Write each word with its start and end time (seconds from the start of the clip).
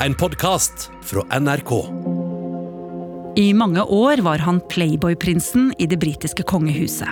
en 0.00 0.14
podkast 0.14 0.90
fra 1.02 1.40
NRK. 1.40 1.72
I 3.36 3.52
mange 3.54 3.82
år 3.82 4.20
var 4.24 4.38
han 4.38 4.60
playboy-prinsen 4.70 5.72
i 5.78 5.86
det 5.86 5.98
britiske 6.00 6.42
kongehuset. 6.42 7.08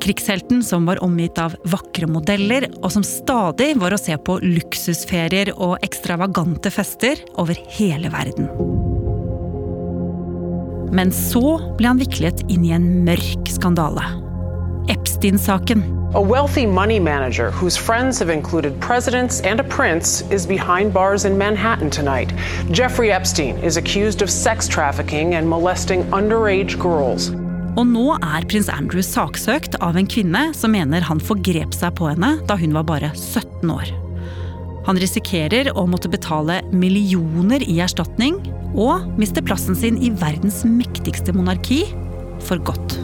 Krigshelten 0.00 0.62
som 0.64 0.86
var 0.88 1.02
omgitt 1.04 1.38
av 1.38 1.56
vakre 1.68 2.08
modeller, 2.08 2.70
og 2.80 2.88
som 2.94 3.04
stadig 3.04 3.74
var 3.80 3.92
å 3.92 4.00
se 4.00 4.16
på 4.16 4.38
luksusferier 4.40 5.52
og 5.58 5.76
ekstravagante 5.84 6.72
fester 6.72 7.20
over 7.40 7.60
hele 7.76 8.12
verden. 8.12 8.48
Men 10.96 11.12
så 11.14 11.58
ble 11.76 11.92
han 11.92 12.00
viklet 12.00 12.46
inn 12.48 12.64
i 12.64 12.74
en 12.74 12.88
mørk 13.04 13.52
skandale. 13.52 14.19
Epstein-saken. 15.20 16.14
A 16.14 16.20
wealthy 16.20 16.66
money 16.66 16.98
manager 16.98 17.50
whose 17.50 17.76
friends 17.76 18.18
have 18.18 18.30
included 18.30 18.72
presidents 18.80 19.40
and 19.42 19.60
a 19.60 19.64
prince 19.64 20.22
is 20.30 20.46
behind 20.46 20.92
bars 20.92 21.24
in 21.24 21.36
Manhattan 21.36 21.90
tonight. 21.90 22.32
Jeffrey 22.70 23.12
Epstein 23.12 23.56
is 23.62 23.76
accused 23.76 24.22
of 24.22 24.30
sex 24.30 24.66
trafficking 24.66 25.34
and 25.34 25.46
molesting 25.46 26.04
underage 26.12 26.78
girls. 26.78 27.30
Og 27.76 27.84
nå 27.86 28.16
er 28.16 28.46
prins 28.48 28.70
Andrew 28.72 29.04
saksøkt 29.04 29.76
av 29.84 29.98
en 30.00 30.08
kvinne 30.08 30.48
som 30.56 30.72
mener 30.72 31.04
han 31.06 31.20
forgrep 31.20 31.76
seg 31.76 31.92
på 32.00 32.08
henne 32.10 32.38
da 32.48 32.56
hun 32.58 32.72
var 32.74 32.88
bare 32.88 33.12
17 33.14 33.70
år. 33.70 33.92
Han 34.88 34.98
risikerer 34.98 35.70
å 35.76 35.84
måtte 35.86 36.10
betale 36.10 36.62
millioner 36.72 37.62
i 37.62 37.76
erstatning 37.84 38.40
og 38.72 39.06
miste 39.20 39.44
plassen 39.44 39.76
sin 39.76 40.00
i 40.00 40.10
verdens 40.10 40.64
mektigste 40.64 41.36
monarki 41.36 41.84
for 42.48 42.58
godt. 42.64 42.96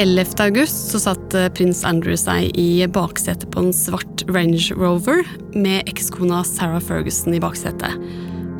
11. 0.00 0.40
august 0.40 0.94
så 0.94 0.98
satt 1.02 1.34
eh, 1.36 1.50
prins 1.52 1.82
Andrew 1.84 2.16
seg 2.16 2.54
i 2.56 2.86
baksetet 2.88 3.50
på 3.52 3.66
en 3.66 3.74
svart 3.76 4.22
Range 4.32 4.72
Rover 4.72 5.20
med 5.52 5.90
ekskona 5.90 6.38
Sarah 6.48 6.80
Ferguson 6.80 7.36
i 7.36 7.40
baksetet. 7.42 7.98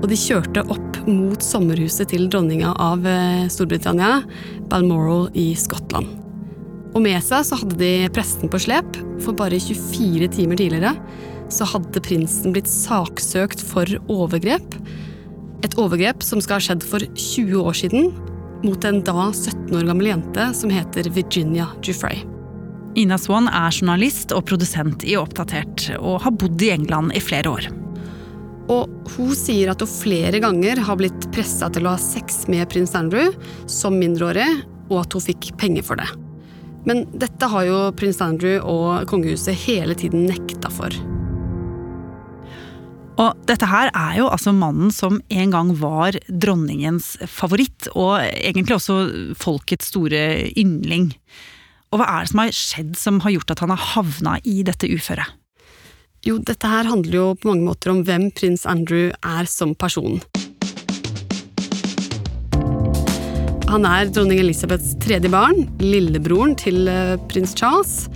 Og 0.03 0.05
de 0.11 0.19
kjørte 0.21 0.67
opp 0.69 0.99
mot 1.07 1.41
sommerhuset 1.41 2.13
til 2.13 2.27
dronninga 2.29 2.75
av 2.77 3.09
eh, 3.09 3.49
Storbritannia, 3.49 4.21
Balmoral 4.69 5.31
i 5.33 5.55
Skottland. 5.57 6.13
Og 6.93 7.01
med 7.07 7.17
seg 7.25 7.49
så 7.49 7.63
hadde 7.63 7.81
de 7.81 8.11
presten 8.13 8.53
på 8.53 8.61
slep, 8.61 9.01
for 9.25 9.33
bare 9.39 9.57
24 9.57 10.29
timer 10.37 10.61
tidligere 10.61 10.93
så 11.51 11.65
hadde 11.73 12.05
prinsen 12.05 12.53
blitt 12.53 12.69
saksøkt 12.69 13.65
for 13.65 13.89
overgrep. 14.13 14.77
Et 15.65 15.81
overgrep 15.81 16.21
som 16.21 16.45
skal 16.45 16.61
ha 16.61 16.69
skjedd 16.69 16.85
for 16.85 17.09
20 17.17 17.65
år 17.65 17.81
siden, 17.81 18.13
mot 18.63 18.85
en 18.85 19.01
da 19.05 19.31
17 19.33 19.77
år 19.77 19.89
gammel 19.89 20.11
jente 20.13 20.51
som 20.55 20.71
heter 20.71 21.11
Virginia 21.15 21.69
Jufrey. 21.83 22.25
Ina 22.99 23.19
Swan 23.19 23.47
er 23.49 23.71
journalist 23.71 24.33
og 24.35 24.49
produsent 24.51 25.05
i 25.07 25.15
Oppdatert, 25.19 25.93
og 26.01 26.23
har 26.25 26.35
bodd 26.35 26.63
i 26.63 26.73
England 26.75 27.15
i 27.15 27.23
flere 27.23 27.53
år. 27.53 27.69
Og 28.71 29.13
hun 29.17 29.31
sier 29.39 29.71
at 29.73 29.83
hun 29.83 29.91
flere 29.91 30.41
ganger 30.43 30.83
har 30.87 30.99
blitt 30.99 31.29
pressa 31.35 31.71
til 31.71 31.87
å 31.87 31.95
ha 31.95 32.01
sex 32.03 32.45
med 32.51 32.69
prins 32.71 32.95
Andrew 32.99 33.33
som 33.71 33.99
mindreårig, 33.99 34.49
og 34.91 35.05
at 35.05 35.15
hun 35.15 35.27
fikk 35.31 35.53
penger 35.59 35.87
for 35.87 36.03
det. 36.03 36.09
Men 36.89 37.05
dette 37.13 37.47
har 37.53 37.67
jo 37.69 37.81
prins 37.99 38.21
Andrew 38.25 38.59
og 38.65 39.07
kongehuset 39.11 39.59
hele 39.67 39.95
tiden 39.99 40.27
nekta 40.31 40.71
for. 40.73 40.95
Og 43.21 43.41
dette 43.45 43.69
her 43.69 43.91
er 43.93 44.15
jo 44.17 44.31
altså 44.33 44.53
mannen 44.57 44.93
som 44.95 45.19
en 45.29 45.51
gang 45.53 45.75
var 45.77 46.17
dronningens 46.29 47.19
favoritt, 47.29 47.91
og 47.93 48.23
egentlig 48.23 48.79
også 48.79 48.97
folkets 49.37 49.91
store 49.93 50.23
yndling. 50.57 51.11
Og 51.91 52.01
hva 52.01 52.07
er 52.07 52.25
det 52.25 52.31
som 52.31 52.41
har 52.41 52.57
skjedd 52.57 52.95
som 52.97 53.21
har 53.25 53.35
gjort 53.35 53.53
at 53.53 53.63
han 53.65 53.75
har 53.75 53.89
havna 53.93 54.39
i 54.49 54.63
dette 54.65 54.89
uføret? 54.89 55.37
Jo, 56.25 56.37
dette 56.37 56.69
her 56.69 56.89
handler 56.89 57.17
jo 57.17 57.27
på 57.41 57.49
mange 57.49 57.65
måter 57.65 57.93
om 57.93 58.03
hvem 58.05 58.29
prins 58.37 58.67
Andrew 58.69 59.09
er 59.25 59.49
som 59.49 59.75
person. 59.75 60.21
Han 63.71 63.87
er 63.87 64.09
dronning 64.11 64.41
Elisabeths 64.43 64.97
tredje 65.01 65.31
barn, 65.33 65.69
lillebroren 65.81 66.57
til 66.59 66.89
eh, 66.91 67.15
prins 67.31 67.53
Charles. 67.57 68.09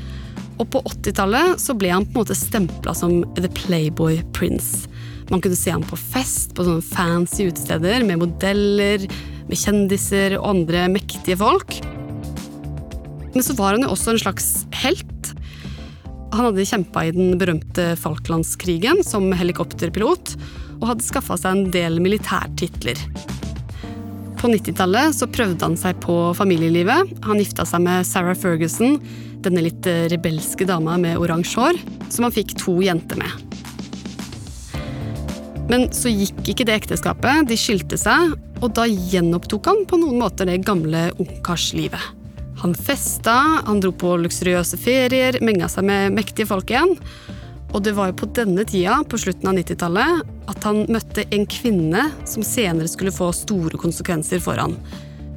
Og 0.58 0.68
på 0.70 0.82
80-tallet 0.86 1.60
så 1.62 1.76
ble 1.78 1.92
han 1.92 2.06
på 2.06 2.18
en 2.18 2.24
måte 2.24 2.36
stempla 2.38 2.94
som 2.96 3.22
the 3.38 3.50
playboy 3.56 4.20
prince. 4.36 4.88
Man 5.30 5.40
kunne 5.40 5.56
se 5.56 5.72
ham 5.72 5.84
på 5.86 5.96
fest 5.98 6.52
på 6.56 6.66
sånne 6.66 6.84
fancy 6.84 7.48
utesteder 7.48 8.04
med 8.04 8.20
modeller, 8.20 9.06
med 9.48 9.60
kjendiser 9.60 10.36
og 10.38 10.50
andre 10.50 10.86
mektige 10.92 11.38
folk. 11.40 11.78
Men 13.34 13.42
så 13.42 13.56
var 13.58 13.74
han 13.74 13.86
jo 13.86 13.92
også 13.94 14.14
en 14.14 14.22
slags 14.22 14.48
helt. 14.84 15.32
Han 16.34 16.48
hadde 16.48 16.66
kjempa 16.66 17.06
i 17.06 17.14
den 17.14 17.38
berømte 17.38 17.92
Falklandskrigen 18.00 19.02
som 19.06 19.30
helikopterpilot, 19.34 20.34
og 20.80 20.88
hadde 20.90 21.06
skaffa 21.06 21.38
seg 21.40 21.54
en 21.54 21.72
del 21.74 22.00
militærtitler. 22.02 23.00
På 24.40 24.50
90-tallet 24.52 25.14
så 25.16 25.28
prøvde 25.30 25.64
han 25.64 25.78
seg 25.80 25.96
på 26.04 26.18
familielivet. 26.36 27.14
Han 27.24 27.40
gifta 27.40 27.64
seg 27.68 27.80
med 27.86 28.04
Sarah 28.04 28.36
Ferguson, 28.36 28.98
denne 29.46 29.64
litt 29.64 29.86
rebelske 30.12 30.66
dama 30.68 30.98
med 31.00 31.16
oransje 31.22 31.62
hår, 31.62 31.80
som 32.12 32.28
han 32.28 32.34
fikk 32.34 32.56
to 32.60 32.76
jenter 32.84 33.20
med. 33.22 33.53
Men 35.70 35.86
så 35.96 36.12
gikk 36.12 36.42
ikke 36.52 36.66
det 36.68 36.76
ekteskapet, 36.82 37.46
de 37.48 37.56
skilte 37.58 37.96
seg, 38.00 38.34
og 38.60 38.74
da 38.76 38.84
gjenopptok 38.88 39.70
han 39.70 39.84
på 39.88 39.98
noen 40.00 40.20
måter 40.20 40.48
det 40.48 40.60
gamle 40.66 41.08
ungkarslivet. 41.22 42.12
Han 42.62 42.74
festa, 42.76 43.62
han 43.66 43.80
dro 43.82 43.90
på 43.92 44.14
luksuriøse 44.22 44.78
ferier, 44.80 45.40
menga 45.44 45.68
seg 45.72 45.86
med 45.88 46.14
mektige 46.16 46.48
folk 46.48 46.70
igjen. 46.70 46.94
Og 47.74 47.82
det 47.82 47.96
var 47.96 48.12
jo 48.12 48.18
på 48.20 48.28
denne 48.36 48.62
tida, 48.68 49.00
på 49.08 49.18
slutten 49.18 49.50
av 49.50 49.58
90-tallet, 49.58 50.20
at 50.52 50.68
han 50.68 50.84
møtte 50.92 51.24
en 51.34 51.48
kvinne 51.50 52.06
som 52.28 52.46
senere 52.46 52.90
skulle 52.90 53.14
få 53.14 53.32
store 53.34 53.80
konsekvenser 53.80 54.42
for 54.44 54.60
han. 54.60 54.76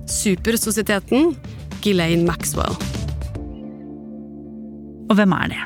Supersosieteten 0.07 1.33
Ghislaine 1.81 2.27
Maxwell. 2.27 2.77
Og 5.07 5.17
hvem 5.17 5.33
er 5.39 5.51
det? 5.55 5.65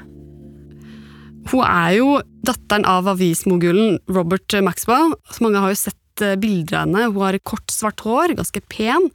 Hun 1.49 1.63
er 1.65 1.95
jo 1.97 2.09
datteren 2.45 2.85
av 2.85 3.09
avismogulen 3.11 3.97
Robert 4.11 4.53
Maxwell. 4.63 5.15
Mange 5.43 5.61
har 5.63 5.73
jo 5.73 5.79
sett 5.79 6.23
eh, 6.23 6.37
bilder 6.39 6.81
av 6.81 6.85
henne. 6.85 7.07
Hun 7.09 7.23
har 7.25 7.39
kort, 7.47 7.71
svart 7.73 8.03
hår, 8.05 8.35
ganske 8.37 8.61
pen. 8.71 9.09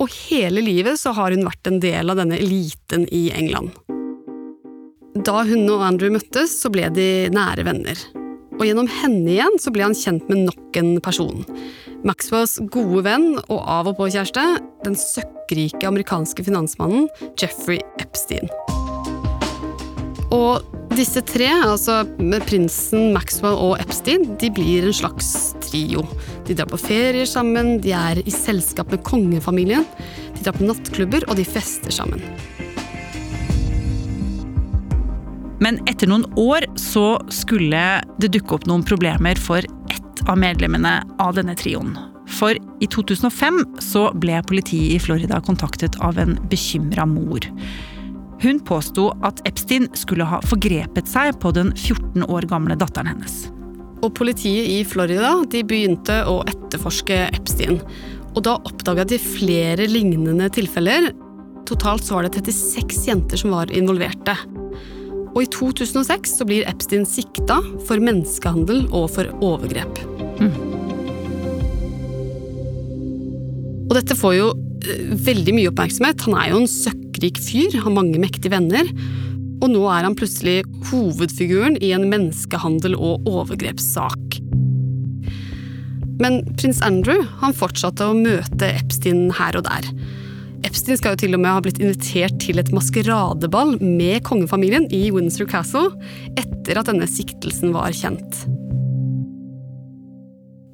Og 0.00 0.12
hele 0.28 0.64
livet 0.64 1.00
så 1.00 1.12
har 1.16 1.32
hun 1.32 1.46
vært 1.46 1.68
en 1.68 1.80
del 1.80 2.12
av 2.12 2.20
denne 2.20 2.38
eliten 2.40 3.06
i 3.12 3.28
England. 3.36 3.72
Da 5.24 5.40
hun 5.48 5.64
og 5.72 5.84
Andrew 5.84 6.12
møttes, 6.12 6.58
så 6.60 6.68
ble 6.72 6.90
de 6.92 7.08
nære 7.32 7.64
venner. 7.64 8.00
Og 8.56 8.64
gjennom 8.64 8.88
henne 8.88 9.30
igjen 9.32 9.58
så 9.60 9.72
ble 9.72 9.84
han 9.86 9.96
kjent 9.96 10.28
med 10.32 10.46
nok 10.48 10.78
en 10.80 10.94
person. 11.04 11.44
Maxwells 12.06 12.58
gode 12.72 13.04
venn 13.06 13.28
og 13.46 13.58
av 13.60 13.88
og 13.90 13.96
på-kjæreste, 13.98 14.44
den 14.84 14.96
søkkrike 15.00 15.88
amerikanske 15.88 16.44
finansmannen 16.46 17.08
Jeffrey 17.40 17.80
Epstein. 18.00 18.52
Og 20.34 20.64
disse 20.94 21.20
tre, 21.26 21.48
altså 21.66 22.02
prinsen, 22.46 23.10
Maxwell 23.14 23.56
og 23.58 23.80
Epstein, 23.82 24.28
de 24.40 24.50
blir 24.54 24.86
en 24.86 24.94
slags 24.96 25.30
trio. 25.64 26.04
De 26.46 26.54
drar 26.54 26.70
på 26.70 26.78
ferier 26.80 27.26
sammen, 27.28 27.76
de 27.82 27.94
er 27.96 28.22
i 28.22 28.32
selskap 28.32 28.92
med 28.94 29.02
kongefamilien, 29.06 29.86
de 30.36 30.44
drar 30.44 30.56
på 30.56 30.68
nattklubber, 30.68 31.26
og 31.26 31.40
de 31.40 31.46
fester 31.48 31.94
sammen. 31.94 32.22
Men 35.64 35.80
etter 35.88 36.08
noen 36.10 36.26
år 36.38 36.66
så 36.78 37.16
skulle 37.32 37.80
det 38.20 38.32
dukke 38.34 38.58
opp 38.58 38.66
noen 38.68 38.84
problemer 38.86 39.38
for 39.40 39.64
ett 39.90 40.22
av 40.28 40.38
medlemmene 40.38 41.00
av 41.22 41.36
denne 41.38 41.56
trioen. 41.58 41.96
For 42.36 42.58
i 42.82 42.88
2005 42.90 43.62
så 43.82 44.08
ble 44.18 44.40
politiet 44.48 44.96
i 44.96 45.02
Florida 45.02 45.40
kontaktet 45.44 45.96
av 46.04 46.18
en 46.20 46.36
bekymra 46.50 47.06
mor. 47.08 47.46
Hun 48.46 48.60
påsto 48.62 49.08
at 49.26 49.40
Epstein 49.48 49.88
skulle 49.98 50.26
ha 50.30 50.36
forgrepet 50.46 51.08
seg 51.10 51.34
på 51.42 51.50
den 51.56 51.72
14 51.74 52.28
år 52.30 52.44
gamle 52.46 52.76
datteren 52.78 53.08
hennes. 53.10 53.48
Og 54.06 54.12
politiet 54.14 54.68
i 54.70 54.84
Florida 54.86 55.32
de 55.50 55.64
begynte 55.66 56.20
å 56.30 56.36
etterforske 56.46 57.24
Epstein. 57.34 57.80
Og 58.36 58.44
da 58.46 58.54
oppdaga 58.68 59.02
de 59.08 59.18
flere 59.18 59.88
lignende 59.90 60.46
tilfeller. 60.54 61.08
Totalt 61.66 62.06
så 62.06 62.20
var 62.20 62.28
det 62.28 62.36
36 62.38 63.08
jenter 63.08 63.40
som 63.42 63.56
var 63.56 63.72
involverte. 63.74 64.36
Og 65.32 65.40
i 65.42 65.48
2006 65.50 66.36
så 66.38 66.46
blir 66.46 66.68
Epstein 66.70 67.02
sikta 67.08 67.58
for 67.88 67.98
menneskehandel 67.98 68.84
og 68.92 69.08
for 69.16 69.32
overgrep. 69.42 69.98
Mm. 70.38 70.54
Og 73.88 73.98
dette 73.98 74.14
får 74.14 74.38
jo 74.38 74.52
veldig 75.26 75.56
mye 75.56 75.72
oppmerksomhet. 75.72 76.28
Han 76.28 76.38
er 76.38 76.52
jo 76.52 76.62
en 76.62 76.70
søkkrik 77.16 77.40
fyr, 77.40 77.80
har 77.80 77.92
mange 77.92 78.18
mektige 78.20 78.52
venner. 78.52 78.84
Og 79.62 79.70
nå 79.72 79.86
er 79.88 80.04
han 80.04 80.16
plutselig 80.16 80.64
hovedfiguren 80.90 81.78
i 81.80 81.92
en 81.92 82.10
menneskehandel- 82.10 82.98
og 82.98 83.24
overgrepssak. 83.26 84.40
Men 86.20 86.44
prins 86.56 86.82
Andrew 86.82 87.24
han 87.40 87.56
fortsatte 87.56 88.04
å 88.04 88.16
møte 88.16 88.68
Epstein 88.68 89.30
her 89.32 89.56
og 89.56 89.64
der. 89.64 89.88
Epstein 90.64 90.96
skal 90.96 91.14
jo 91.14 91.22
til 91.24 91.34
og 91.36 91.40
med 91.40 91.52
ha 91.52 91.60
blitt 91.60 91.80
invitert 91.80 92.38
til 92.40 92.58
et 92.58 92.72
maskeradeball 92.72 93.78
med 93.80 94.22
kongefamilien 94.24 94.88
i 94.92 95.10
Windsor 95.12 95.46
Castle 95.48 95.92
etter 96.36 96.80
at 96.80 96.88
denne 96.88 97.08
siktelsen 97.08 97.72
var 97.76 97.92
kjent. 97.96 98.44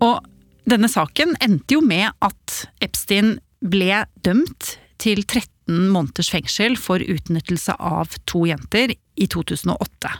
Og 0.02 0.22
denne 0.66 0.90
saken 0.90 1.34
endte 1.42 1.76
jo 1.76 1.82
med 1.82 2.10
at 2.22 2.62
Epstein 2.82 3.36
ble 3.62 4.04
dømt 4.22 4.76
til 5.02 5.22
13 5.26 5.51
måneders 5.70 6.32
fengsel 6.32 6.76
for 6.80 7.02
utnyttelse 7.02 7.76
av 7.78 8.16
to 8.28 8.44
jenter 8.48 8.94
i 8.94 9.28
2008. 9.30 10.12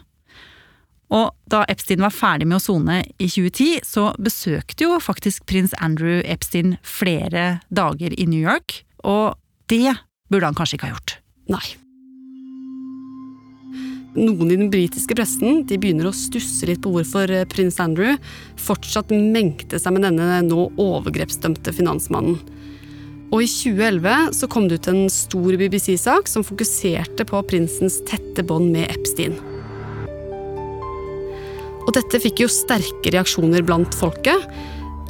Og 1.13 1.35
da 1.53 1.61
Epstein 1.69 2.01
var 2.01 2.15
ferdig 2.15 2.49
med 2.49 2.57
å 2.57 2.65
sone 2.65 3.03
i 3.21 3.29
2010, 3.29 3.83
så 3.85 4.09
besøkte 4.23 4.87
jo 4.87 4.97
faktisk 5.03 5.45
prins 5.51 5.75
Andrew 5.85 6.23
Epstein 6.25 6.79
flere 6.87 7.61
dager 7.69 8.17
i 8.17 8.29
New 8.29 8.41
York, 8.41 8.81
og 9.05 9.37
det 9.69 9.93
burde 10.33 10.49
han 10.49 10.57
kanskje 10.57 10.79
ikke 10.79 10.89
ha 10.89 10.97
gjort. 10.97 11.19
Nei. 11.53 11.67
Noen 14.13 14.51
i 14.53 14.57
den 14.61 14.69
britiske 14.73 15.17
pressen 15.17 15.63
de 15.69 15.79
begynner 15.81 16.11
å 16.11 16.17
stusse 16.17 16.67
litt 16.69 16.83
på 16.85 16.91
hvorfor 16.93 17.31
eh, 17.33 17.47
prins 17.49 17.79
Andrew 17.81 18.19
fortsatt 18.61 19.13
mengte 19.13 19.81
seg 19.81 19.97
med 19.97 20.05
denne 20.05 20.43
nå 20.45 20.67
overgrepsdømte 20.81 21.73
finansmannen. 21.77 22.37
Og 23.33 23.41
i 23.41 23.49
2011 23.49 24.35
så 24.37 24.49
kom 24.53 24.67
det 24.69 24.83
ut 24.83 24.91
en 24.93 25.07
stor 25.13 25.57
BBC-sak 25.57 26.29
som 26.29 26.45
fokuserte 26.45 27.25
på 27.29 27.41
prinsens 27.49 27.97
tette 28.09 28.45
bånd 28.45 28.69
med 28.75 28.93
Epstein. 28.93 29.39
Og 31.83 31.91
dette 31.97 32.21
fikk 32.23 32.45
jo 32.45 32.51
sterke 32.53 33.11
reaksjoner 33.15 33.65
blant 33.67 33.97
folket. 33.97 34.45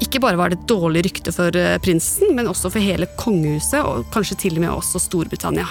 Ikke 0.02 0.22
bare 0.22 0.38
var 0.38 0.50
det 0.50 0.60
et 0.60 0.70
dårlig 0.70 1.02
rykte 1.08 1.34
for 1.34 1.54
eh, 1.58 1.78
prinsen, 1.82 2.32
men 2.36 2.48
også 2.50 2.70
for 2.72 2.82
hele 2.82 3.10
kongehuset, 3.18 3.82
og 3.82 4.06
kanskje 4.14 4.38
til 4.46 4.56
og 4.56 4.64
med 4.64 4.72
også 4.72 5.02
Storbritannia. 5.02 5.66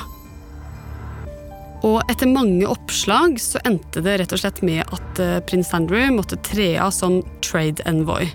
Og 1.87 2.03
etter 2.11 2.29
mange 2.29 2.67
oppslag 2.69 3.39
så 3.41 3.61
endte 3.65 4.03
det 4.05 4.19
rett 4.21 4.35
og 4.35 4.43
slett 4.43 4.61
med 4.65 4.83
at 4.85 5.23
eh, 5.23 5.39
prins 5.47 5.71
Andrew 5.73 6.11
måtte 6.13 6.39
tre 6.45 6.75
av 6.83 6.93
som 6.95 7.21
trade 7.41 7.81
envoy. 7.89 8.27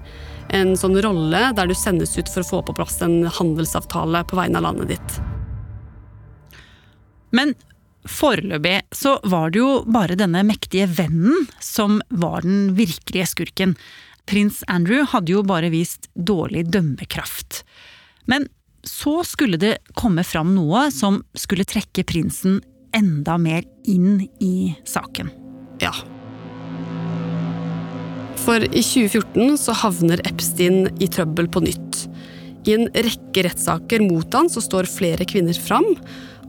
En 0.56 0.74
sånn 0.78 0.96
rolle 1.04 1.50
der 1.56 1.68
du 1.68 1.76
sendes 1.76 2.16
ut 2.16 2.30
for 2.32 2.42
å 2.42 2.50
få 2.50 2.64
på 2.66 2.74
plass 2.78 3.00
en 3.04 3.24
handelsavtale 3.28 4.24
på 4.30 4.38
vegne 4.38 4.60
av 4.60 4.68
landet 4.70 4.96
ditt. 4.96 5.16
Men 7.36 7.52
Foreløpig 8.06 8.84
så 8.94 9.16
var 9.26 9.50
det 9.50 9.58
jo 9.58 9.70
bare 9.90 10.18
denne 10.18 10.44
mektige 10.46 10.86
vennen 10.86 11.48
som 11.62 11.98
var 12.08 12.44
den 12.46 12.76
virkelige 12.78 13.26
skurken. 13.32 13.74
Prins 14.30 14.62
Andrew 14.70 15.06
hadde 15.10 15.34
jo 15.34 15.42
bare 15.46 15.72
vist 15.74 16.06
dårlig 16.14 16.66
dømmekraft. 16.70 17.64
Men 18.30 18.48
så 18.86 19.18
skulle 19.26 19.58
det 19.58 19.78
komme 19.98 20.22
fram 20.26 20.54
noe 20.54 20.86
som 20.94 21.24
skulle 21.34 21.66
trekke 21.66 22.06
prinsen 22.06 22.60
enda 22.94 23.36
mer 23.42 23.66
inn 23.90 24.22
i 24.38 24.76
saken. 24.86 25.32
Ja. 25.82 25.92
For 28.44 28.62
i 28.66 28.82
2014 28.84 29.56
så 29.60 29.74
havner 29.80 30.22
Epstein 30.28 30.90
i 31.02 31.08
trøbbel 31.12 31.48
på 31.52 31.62
nytt. 31.64 32.04
I 32.66 32.74
en 32.76 32.88
rekke 32.90 33.46
rettssaker 33.46 34.02
mot 34.04 34.34
han 34.34 34.50
så 34.50 34.62
står 34.64 34.88
flere 34.90 35.26
kvinner 35.28 35.56
fram, 35.58 35.86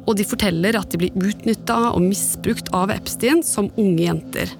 og 0.07 0.15
de 0.17 0.25
forteller 0.27 0.77
at 0.79 0.91
de 0.91 1.01
blir 1.01 1.15
utnytta 1.29 1.91
og 1.91 2.03
misbrukt 2.05 2.71
av 2.75 2.93
Epstein 2.95 3.43
som 3.45 3.71
unge 3.75 4.05
jenter, 4.05 4.53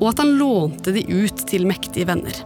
og 0.00 0.10
at 0.12 0.20
han 0.22 0.34
lånte 0.38 0.94
de 0.94 1.06
ut 1.08 1.46
til 1.48 1.66
mektige 1.68 2.08
venner. 2.10 2.42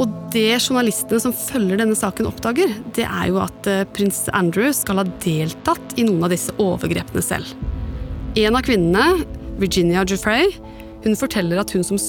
Og 0.00 0.08
det 0.32 0.56
journalistene 0.56 1.20
som 1.20 1.34
følger 1.36 1.82
denne 1.82 1.96
saken 1.98 2.28
oppdager, 2.28 2.72
det 2.96 3.04
er 3.04 3.28
jo 3.28 3.40
at 3.42 3.68
eh, 3.68 3.84
prins 3.92 4.24
Andrew 4.32 4.70
skal 4.74 5.02
ha 5.02 5.06
deltatt 5.24 5.96
i 6.00 6.06
noen 6.08 6.24
av 6.26 6.32
disse 6.32 6.54
overgrepene 6.62 7.22
selv. 7.24 7.52
En 8.40 8.56
av 8.56 8.64
kvinnene, 8.64 9.26
Virginia 9.60 10.04
Jeffrey, 10.08 10.48
hun 11.04 11.18
forteller 11.18 11.60
at 11.60 11.74
hun 11.76 11.84
som 11.84 12.00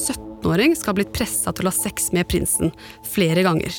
17-åring 0.43 0.75
skal 0.75 0.91
ha 0.91 0.99
blitt 0.99 1.15
pressa 1.15 1.53
til 1.55 1.67
å 1.67 1.71
ha 1.71 1.75
sex 1.75 2.11
med 2.11 2.27
prinsen 2.27 2.71
flere 3.07 3.43
ganger. 3.43 3.71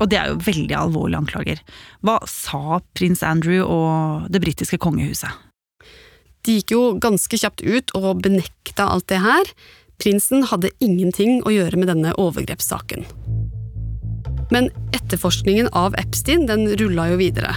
Og 0.00 0.08
det 0.08 0.16
er 0.16 0.30
jo 0.30 0.40
veldig 0.40 0.76
alvorlige 0.76 1.20
anklager. 1.20 1.60
Hva 2.00 2.20
sa 2.28 2.80
prins 2.96 3.22
Andrew 3.22 3.64
og 3.64 4.30
det 4.32 4.40
britiske 4.40 4.78
kongehuset? 4.80 5.30
De 6.44 6.56
gikk 6.56 6.72
jo 6.72 6.82
ganske 6.96 7.36
kjapt 7.36 7.60
ut 7.60 7.92
og 7.98 8.22
benekta 8.24 8.88
alt 8.88 9.08
det 9.12 9.20
her. 9.20 9.44
Prinsen 10.00 10.46
hadde 10.48 10.72
ingenting 10.80 11.42
å 11.44 11.52
gjøre 11.52 11.76
med 11.76 11.92
denne 11.92 12.14
overgrepssaken. 12.16 13.04
Men 14.50 14.70
etterforskningen 14.96 15.68
av 15.76 15.94
Epstein 16.00 16.48
den 16.48 16.64
rulla 16.80 17.10
jo 17.12 17.20
videre. 17.20 17.52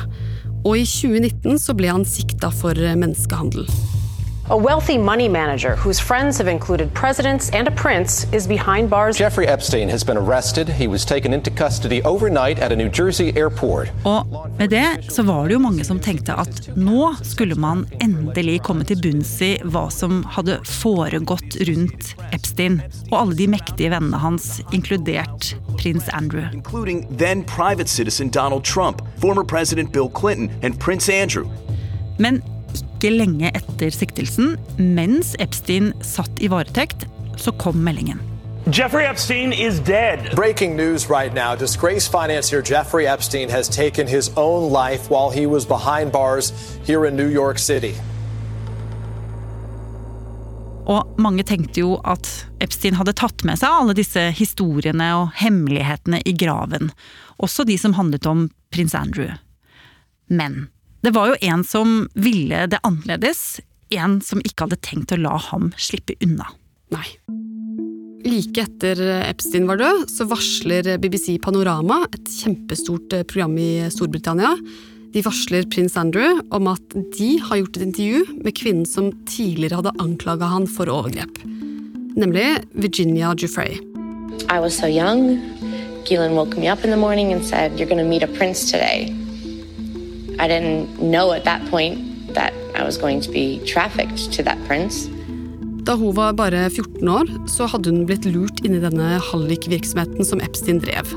Og 0.64 0.84
i 0.84 0.88
2019 0.88 1.60
så 1.64 1.76
ble 1.76 1.92
han 1.96 2.08
sikta 2.08 2.52
for 2.52 2.76
menneskehandel. 2.76 3.68
A 4.50 4.58
wealthy 4.58 4.98
money 4.98 5.30
manager 5.30 5.78
whose 5.78 6.02
friends 6.02 6.38
have 6.38 6.50
included 6.50 6.94
presidents 6.94 7.50
and 7.52 7.66
a 7.66 7.72
prince 7.72 8.28
is 8.34 8.46
behind 8.46 8.90
bars. 8.90 9.18
Jeffrey 9.18 9.48
Epstein 9.48 9.88
has 9.88 10.04
been 10.04 10.18
arrested. 10.18 10.68
He 10.68 10.86
was 10.86 11.06
taken 11.06 11.34
into 11.34 11.50
custody 11.50 12.04
overnight 12.04 12.60
at 12.60 12.74
a 12.74 12.76
New 12.76 12.90
Jersey 12.90 13.32
airport. 13.38 13.90
Og 14.04 14.26
med 14.60 14.70
det 14.70 15.14
så 15.14 15.24
var 15.24 15.48
det 15.48 15.54
jo 15.54 15.60
mange 15.60 15.86
som 15.88 16.00
tenkte 16.00 16.36
at 16.36 16.68
nå 16.76 17.14
skulle 17.24 17.56
man 17.56 17.86
endelig 18.04 18.60
komme 18.68 18.84
til 18.84 19.00
bunns 19.00 19.32
i 19.42 19.54
hva 19.64 19.88
som 19.88 20.26
hadde 20.36 20.60
foregått 20.68 21.56
rundt 21.64 22.12
Epstein 22.36 22.82
og 23.14 23.20
alle 23.22 23.40
de 23.40 23.48
mektige 23.48 23.96
vennene 23.96 24.20
hans, 24.20 24.60
inkludert 24.76 25.54
prins 25.80 26.10
Andrew. 26.12 26.44
Including 26.52 27.08
then 27.18 27.46
private 27.46 27.88
citizen 27.88 28.28
Donald 28.30 28.66
Trump, 28.66 29.02
former 29.22 29.46
president 29.46 29.94
Bill 29.94 30.10
Clinton 30.10 30.52
and 30.62 30.78
Prince 30.80 31.08
Andrew. 31.08 31.48
Men 32.20 32.44
ikke 33.04 33.18
lenge 33.18 33.50
etter 33.52 33.92
siktelsen, 33.92 34.54
mens 34.80 35.34
Epstein 35.44 35.92
satt 36.00 36.40
i 36.40 36.48
varetekt, 36.48 37.04
så 37.36 37.52
kom 37.60 37.82
meldingen. 37.84 38.22
Jeffrey 38.72 39.04
Epstein 39.04 39.52
is 39.52 39.82
dead. 39.84 40.32
Breaking 40.36 40.78
news 40.78 41.10
right 41.10 41.34
now. 41.34 41.54
Disgraced 41.54 42.12
financier 42.12 42.62
Jeffrey 42.64 43.06
Epstein 43.06 43.50
has 43.50 43.68
taken 43.68 44.08
his 44.08 44.32
own 44.38 44.72
life 44.72 45.10
while 45.10 45.30
he 45.32 45.46
was 45.46 45.66
behind 45.66 46.14
bars 46.14 46.54
here 46.88 47.06
in 47.06 47.18
New 47.18 47.28
York 47.28 47.60
City. 47.60 47.94
Og 50.88 51.20
mange 51.20 51.44
tenkte 51.44 51.80
jo 51.80 51.98
at 52.08 52.48
Epstein 52.64 52.96
hadde 52.96 53.16
tatt 53.20 53.44
med 53.44 53.60
seg 53.60 53.68
alle 53.68 53.96
disse 54.00 54.30
historiene 54.36 55.10
og 55.20 55.36
hemmelighetene 55.44 56.22
i 56.24 56.32
graven. 56.32 56.92
Også 57.36 57.68
de 57.68 57.76
som 57.80 58.00
handlet 58.00 58.28
om 58.28 58.48
prins 58.72 58.96
Andrew. 58.96 59.36
Men 60.32 60.70
det 61.04 61.12
var 61.16 61.34
jo 61.34 61.40
en 61.52 61.64
som 61.68 62.06
ville 62.16 62.66
det 62.72 62.80
annerledes. 62.88 63.60
En 63.94 64.22
som 64.24 64.42
ikke 64.42 64.66
hadde 64.66 64.80
tenkt 64.86 65.12
å 65.12 65.20
la 65.20 65.36
ham 65.52 65.74
slippe 65.76 66.16
unna. 66.24 66.48
Nei. 66.96 67.06
Like 68.24 68.64
etter 68.64 69.02
Epstein 69.28 69.68
var 69.68 69.82
død, 69.82 70.06
så 70.08 70.26
varsler 70.32 70.94
BBC 71.04 71.36
Panorama, 71.44 72.06
et 72.08 72.32
kjempestort 72.32 73.12
program 73.28 73.58
i 73.60 73.90
Storbritannia, 73.92 74.56
de 75.14 75.22
varsler 75.22 75.68
prins 75.70 75.94
Andrew 76.00 76.40
om 76.56 76.72
at 76.72 76.96
de 77.18 77.28
har 77.38 77.60
gjort 77.60 77.76
et 77.78 77.84
intervju 77.86 78.40
med 78.40 78.56
kvinnen 78.58 78.88
som 78.90 79.12
tidligere 79.30 79.82
hadde 79.82 79.94
anklaga 80.02 80.48
han 80.50 80.66
for 80.66 80.90
overgrep. 80.90 81.44
Nemlig 82.18 82.64
Virginia 82.72 83.36
Giuffre. 83.38 83.78
I 84.50 84.60
was 84.60 84.74
so 84.74 84.88
young. 84.88 85.38
Gillen 86.08 86.36
woke 86.36 86.58
me 86.58 86.68
up 86.68 86.84
in 86.84 86.90
the 86.90 86.98
morning 86.98 87.34
and 87.34 87.46
said, 87.46 87.78
You're 87.78 87.90
going 87.90 88.02
to 88.02 88.10
meet 88.10 88.24
a 88.24 88.28
prince 88.28 88.72
today. 88.72 89.23
I 90.44 90.48
didn't 90.52 91.00
know 91.00 91.32
at 91.32 91.44
that 91.46 91.64
point 91.72 91.98
that 92.36 92.54
I 92.76 92.84
was 92.84 92.98
going 92.98 93.22
to 93.22 93.32
be 93.32 93.64
trafficked 93.66 94.32
to 94.36 94.44
that 94.44 94.60
prince. 94.68 95.08
Da 95.88 95.96
hun 95.96 96.16
var 96.16 96.34
bare 96.34 96.70
14 96.70 97.08
år, 97.08 97.32
så 97.48 97.68
hadde 97.68 97.92
hun 97.92 98.06
blitt 98.08 98.26
lurt 98.26 98.64
inn 98.64 98.76
i 98.76 98.84
denne 98.84 99.20
hallikvirksomheten 99.32 100.28
som 100.28 100.44
Epstein 100.44 100.80
drev 100.84 101.16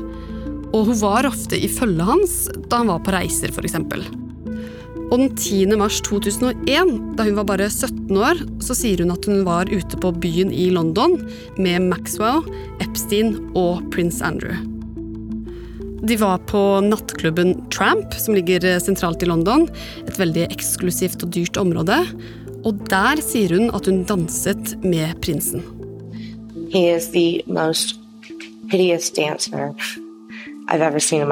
og 0.75 0.91
hun 0.91 0.99
var 0.99 1.27
ofte 1.29 1.57
i 1.57 1.69
følget 1.71 2.07
hans 2.07 2.37
da 2.69 2.81
han 2.81 2.91
var 2.91 3.03
på 3.05 3.13
reiser, 3.15 3.53
f.eks. 3.53 3.77
Og 5.07 5.13
den 5.21 5.29
10. 5.37 5.77
mars 5.79 6.01
2001, 6.03 6.89
da 7.15 7.27
hun 7.27 7.37
var 7.39 7.47
bare 7.47 7.69
17 7.71 8.11
år, 8.11 8.41
så 8.63 8.75
sier 8.75 9.03
hun 9.03 9.13
at 9.15 9.27
hun 9.29 9.45
var 9.47 9.71
ute 9.71 9.99
på 10.03 10.11
byen 10.19 10.51
i 10.51 10.67
London 10.75 11.15
med 11.55 11.87
Maxwell, 11.87 12.43
Epstein 12.83 13.37
og 13.55 13.85
prins 13.93 14.19
Andrew. 14.25 14.76
De 16.03 16.17
var 16.19 16.37
på 16.37 16.59
nattklubben 16.85 17.55
Tramp, 17.73 18.13
som 18.13 18.35
ligger 18.37 18.79
sentralt 18.79 19.23
i 19.23 19.29
London. 19.29 19.65
Et 20.05 20.19
veldig 20.19 20.45
eksklusivt 20.51 21.23
og 21.25 21.33
dyrt 21.33 21.57
område. 21.57 22.03
Og 22.65 22.83
der 22.91 23.21
sier 23.23 23.55
hun 23.57 23.71
at 23.73 23.87
hun 23.89 24.03
danset 24.05 24.75
med 24.83 25.17
prinsen. 25.23 25.63
He 26.69 26.89
is 26.91 27.09
the 27.15 27.41
most 27.47 27.99
hideous 28.69 29.09
dancer 29.09 29.73
I've 30.69 30.81
ever 30.81 30.99
seen. 30.99 31.31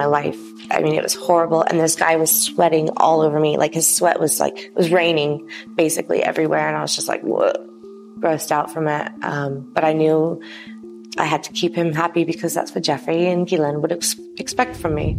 I 0.71 0.81
mean, 0.81 0.95
it 0.95 1.03
was 1.03 1.13
horrible. 1.13 1.61
And 1.61 1.79
this 1.79 1.95
guy 1.95 2.15
was 2.15 2.31
sweating 2.31 2.89
all 2.97 3.21
over 3.21 3.39
me. 3.39 3.57
Like 3.57 3.73
his 3.73 3.87
sweat 3.87 4.19
was 4.19 4.39
like, 4.39 4.57
it 4.57 4.75
was 4.75 4.91
raining 4.91 5.49
basically 5.75 6.23
everywhere. 6.23 6.67
And 6.67 6.77
I 6.77 6.81
was 6.81 6.95
just 6.95 7.07
like, 7.07 7.21
what? 7.21 7.57
Grossed 8.19 8.51
out 8.51 8.71
from 8.71 8.87
it. 8.87 9.11
Um, 9.21 9.69
but 9.73 9.83
I 9.83 9.93
knew 9.93 10.41
I 11.17 11.25
had 11.25 11.43
to 11.43 11.51
keep 11.53 11.75
him 11.75 11.93
happy 11.93 12.25
because 12.25 12.53
that's 12.53 12.75
what 12.75 12.83
Jeffrey 12.83 13.27
and 13.27 13.47
Gillen 13.47 13.81
would 13.81 13.91
ex 13.91 14.15
expect 14.37 14.75
from 14.75 14.95
me. 14.95 15.15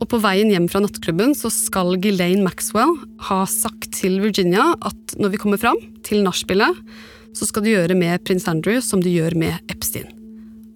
Og 0.00 0.08
på 0.12 0.20
veien 0.22 0.50
hjem 0.52 0.68
fra 0.68 0.82
nattklubben 0.84 1.32
så 1.34 1.50
skal 1.50 1.96
Ghislaine 1.98 2.44
Maxwell 2.44 2.92
ha 3.28 3.44
sagt 3.50 3.90
til 3.96 4.20
Virginia 4.22 4.74
at 4.84 5.16
når 5.18 5.32
vi 5.32 5.40
kommer 5.40 5.58
fram 5.58 5.80
til 6.06 6.22
nachspielet, 6.22 6.76
så 7.34 7.48
skal 7.48 7.64
du 7.64 7.72
gjøre 7.72 7.96
med 7.96 8.22
prins 8.24 8.46
Andrew 8.48 8.78
som 8.84 9.02
du 9.02 9.08
gjør 9.10 9.34
med 9.36 9.72
Epstein. 9.72 10.12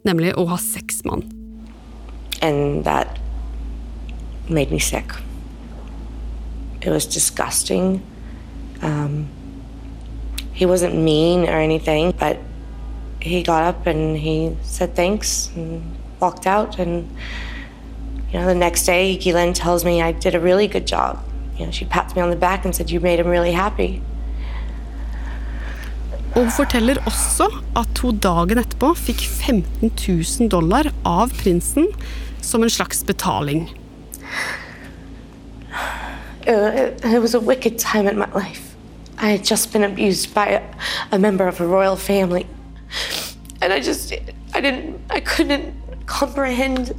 Nemlig 0.08 0.32
å 0.40 0.48
ha 0.50 0.58
seks 0.60 1.04
mann. 1.04 1.22
Og 1.22 1.40
And 2.42 2.84
that 2.84 3.18
made 4.48 4.70
me 4.70 4.78
sick. 4.78 5.12
It 6.82 6.88
was 6.88 7.06
disgusting. 7.06 8.02
Um, 8.82 9.28
he 10.52 10.64
wasn't 10.64 10.94
mean 10.94 11.46
or 11.48 11.60
anything, 11.60 12.12
but 12.12 12.38
he 13.20 13.42
got 13.42 13.62
up 13.62 13.86
and 13.86 14.16
he 14.16 14.56
said 14.62 14.94
thanks 14.94 15.50
and 15.54 15.82
walked 16.20 16.46
out. 16.46 16.78
And, 16.78 17.10
you 18.32 18.38
know, 18.38 18.46
the 18.46 18.54
next 18.54 18.84
day, 18.84 19.16
Ghislaine 19.16 19.52
tells 19.52 19.84
me 19.84 20.02
I 20.02 20.12
did 20.12 20.34
a 20.34 20.40
really 20.40 20.66
good 20.66 20.86
job. 20.86 21.22
You 21.58 21.66
know, 21.66 21.72
she 21.72 21.84
pats 21.84 22.16
me 22.16 22.22
on 22.22 22.30
the 22.30 22.36
back 22.36 22.64
and 22.64 22.74
said, 22.74 22.90
You 22.90 23.00
made 23.00 23.20
him 23.20 23.26
really 23.28 23.52
happy. 23.52 24.02
Og 26.34 26.44
hun 26.44 26.50
forteller 26.50 26.94
også 27.06 27.48
at 27.76 27.98
hun 27.98 28.18
dagen 28.22 28.58
etterpå 28.58 28.92
fikk 28.94 29.24
15 29.26 29.90
000 30.08 30.50
dollar 30.50 30.92
av 31.04 31.32
prinsen 31.34 31.88
som 32.40 32.62
en 32.62 32.70
slags 32.70 33.02
betaling. 33.04 33.68
It, 36.46 37.04
it 37.04 37.20
was 37.20 37.34
a 37.34 37.40
wicked 37.40 37.78
time 37.78 38.08
in 38.08 38.16
my 38.18 38.30
life. 38.34 38.76
I 39.18 39.30
had 39.30 39.44
just 39.44 39.72
been 39.72 39.84
abused 39.84 40.32
by 40.34 40.46
a, 40.46 40.62
a 41.12 41.18
member 41.18 41.48
of 41.48 41.60
a 41.60 41.66
royal 41.66 41.96
family. 41.96 42.46
And 43.62 43.73
I 43.73 43.81
just, 43.81 44.12
I 44.55 44.61
didn't, 44.61 45.00
I 45.11 45.21
couldn't 45.21 45.75
comprehend 46.07 46.95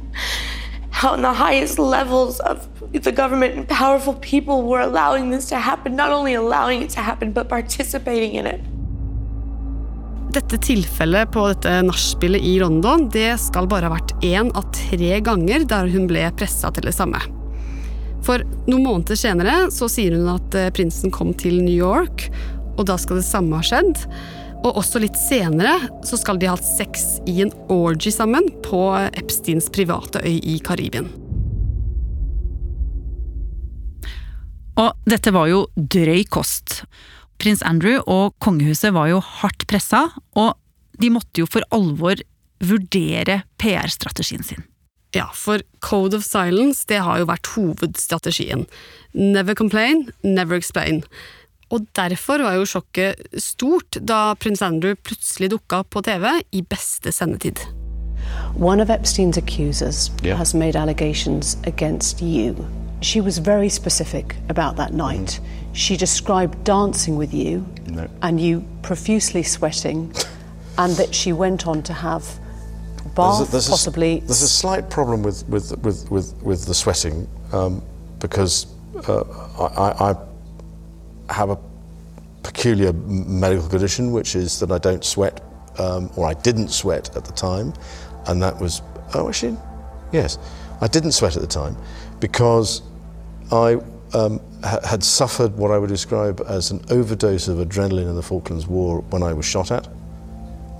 how, 0.90 1.14
in 1.14 1.22
the 1.22 1.32
highest 1.32 1.78
levels 1.78 2.40
of 2.40 2.68
the 2.92 3.12
government 3.12 3.54
and 3.56 3.68
powerful 3.68 4.14
people 4.14 4.62
were 4.62 4.80
allowing 4.80 5.30
this 5.30 5.48
to 5.48 5.56
happen. 5.56 5.96
Not 5.96 6.10
only 6.12 6.34
allowing 6.34 6.82
it 6.82 6.90
to 6.90 7.00
happen, 7.00 7.32
but 7.32 7.48
participating 7.48 8.34
in 8.34 8.46
it. 8.46 8.60
Dette 10.32 10.56
tilfellet 10.64 11.32
på 11.32 11.42
dette 11.50 11.72
nachspielet 11.84 12.40
i 12.40 12.54
London 12.60 13.04
det 13.12 13.34
skal 13.42 13.66
bare 13.68 13.90
ha 13.90 13.92
vært 13.92 14.14
én 14.24 14.48
av 14.56 14.64
tre 14.72 15.18
ganger 15.20 15.66
der 15.68 15.90
hun 15.92 16.06
ble 16.08 16.22
pressa 16.38 16.70
til 16.72 16.86
det 16.88 16.94
samme. 16.96 17.20
For 18.24 18.40
noen 18.64 18.86
måneder 18.86 19.18
senere 19.18 19.56
så 19.74 19.90
sier 19.92 20.14
hun 20.16 20.30
at 20.32 20.56
eh, 20.56 20.70
prinsen 20.72 21.12
kom 21.12 21.34
til 21.36 21.58
New 21.60 21.74
York, 21.74 22.30
og 22.78 22.86
da 22.88 22.96
skal 23.00 23.20
det 23.20 23.26
samme 23.28 23.58
ha 23.58 23.66
skjedd. 23.66 24.06
Og 24.62 24.78
også 24.78 25.00
litt 25.02 25.18
senere 25.18 25.74
så 26.06 26.18
skal 26.20 26.38
de 26.38 26.46
ha 26.46 26.54
hatt 26.54 26.66
sex 26.66 27.18
i 27.26 27.40
en 27.42 27.50
orgy 27.72 28.12
sammen 28.14 28.46
på 28.62 28.84
Epsteins 29.18 29.66
private 29.74 30.22
øy 30.22 30.38
i 30.38 30.58
Karibien. 30.62 31.10
Og 34.80 34.94
dette 35.04 35.32
var 35.34 35.50
jo 35.50 35.66
drøy 35.76 36.22
kost. 36.32 36.82
Prins 37.42 37.62
Andrew 37.66 37.98
og 38.06 38.36
kongehuset 38.42 38.94
var 38.94 39.10
jo 39.10 39.20
hardt 39.42 39.66
pressa, 39.68 40.06
og 40.38 40.54
de 41.02 41.10
måtte 41.12 41.42
jo 41.42 41.48
for 41.50 41.66
alvor 41.74 42.22
vurdere 42.62 43.42
PR-strategien 43.58 44.46
sin. 44.46 44.62
Ja, 45.12 45.26
for 45.36 45.60
Code 45.84 46.16
of 46.16 46.24
Silence 46.24 46.86
det 46.88 47.02
har 47.04 47.20
jo 47.20 47.28
vært 47.28 47.50
hovedstrategien. 47.52 48.64
Never 49.12 49.54
complain, 49.58 50.06
never 50.24 50.56
explain. 50.56 51.02
Og 51.72 51.80
derfor 51.96 52.42
var 52.44 52.52
jo 52.58 52.64
sjokket 52.68 53.14
stort 53.40 53.96
da 54.08 54.34
prins 54.36 54.60
Andrew 54.62 54.94
plutselig 55.04 55.48
dukka 55.54 55.78
opp 55.80 55.90
på 55.96 56.02
TV 56.04 56.26
i 56.52 56.60
beste 56.68 57.12
sendetid. 57.12 57.62
One 58.60 58.82
of 58.82 58.90
Epstein's 58.90 59.38
accusers 59.38 60.10
Yeah. 60.22 60.36
has 60.38 60.54
made 60.54 60.76
allegations 60.78 61.56
against 61.66 62.20
you. 62.22 62.54
She 63.00 63.20
was 63.20 63.38
very 63.38 63.68
specific 63.68 64.36
about 64.48 64.76
that 64.76 64.92
night. 64.94 65.40
She 65.72 65.96
described 65.96 66.54
dancing 66.64 67.16
with 67.18 67.32
you 67.34 67.64
No. 67.88 68.06
and 68.22 68.38
you 68.40 68.62
profusely 68.82 69.42
sweating, 69.42 70.12
and 70.78 70.96
that 70.96 71.14
she 71.14 71.32
went 71.32 71.66
on 71.66 71.82
to 71.82 71.92
have 71.92 72.22
There's 73.16 73.40
a, 73.40 73.50
there's 73.50 73.54
a 73.54 73.56
s- 73.58 73.68
possibly. 73.70 74.20
there's 74.20 74.42
a 74.42 74.48
slight 74.48 74.88
problem 74.90 75.22
with 75.24 75.42
with 75.48 75.72
with 75.82 76.10
with, 76.10 76.34
with 76.44 76.66
the 76.66 76.74
sweating 76.74 77.26
um, 77.52 77.82
because 78.20 78.66
uh, 79.08 79.24
I, 79.58 79.64
I, 79.64 80.10
I 80.10 80.14
have 81.32 81.50
a 81.50 81.58
peculiar 82.42 82.92
medical 82.92 83.68
condition, 83.68 84.12
which 84.12 84.34
is 84.36 84.58
that 84.60 84.70
I 84.70 84.78
don't 84.78 85.04
sweat, 85.04 85.40
um, 85.78 86.10
or 86.16 86.26
I 86.26 86.34
didn't 86.34 86.68
sweat 86.68 87.16
at 87.16 87.24
the 87.24 87.32
time, 87.32 87.72
and 88.26 88.42
that 88.42 88.60
was 88.60 88.82
oh 89.14 89.28
actually, 89.28 89.56
yes, 90.12 90.38
I 90.80 90.88
didn't 90.88 91.12
sweat 91.12 91.36
at 91.36 91.42
the 91.42 91.48
time 91.48 91.76
because 92.20 92.82
I 93.50 93.74
um, 94.14 94.40
ha- 94.64 94.80
had 94.84 95.02
suffered 95.04 95.56
what 95.56 95.70
I 95.70 95.78
would 95.78 95.88
describe 95.88 96.40
as 96.48 96.70
an 96.70 96.80
overdose 96.90 97.48
of 97.48 97.58
adrenaline 97.58 98.08
in 98.08 98.16
the 98.16 98.22
Falklands 98.22 98.66
War 98.66 99.00
when 99.10 99.22
I 99.22 99.32
was 99.32 99.44
shot 99.44 99.70
at. 99.70 99.88